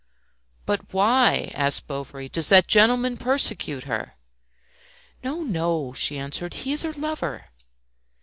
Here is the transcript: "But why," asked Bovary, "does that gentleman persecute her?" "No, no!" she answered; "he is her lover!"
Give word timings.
"But 0.65 0.95
why," 0.95 1.51
asked 1.53 1.85
Bovary, 1.85 2.27
"does 2.27 2.49
that 2.49 2.67
gentleman 2.67 3.17
persecute 3.17 3.83
her?" 3.83 4.15
"No, 5.23 5.43
no!" 5.43 5.93
she 5.93 6.17
answered; 6.17 6.55
"he 6.65 6.73
is 6.73 6.81
her 6.81 6.93
lover!" 6.93 7.45